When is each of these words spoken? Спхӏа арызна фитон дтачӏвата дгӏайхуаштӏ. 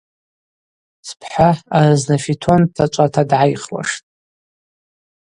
Спхӏа 1.07 1.49
арызна 1.77 2.17
фитон 2.23 2.61
дтачӏвата 2.67 3.23
дгӏайхуаштӏ. 3.29 4.01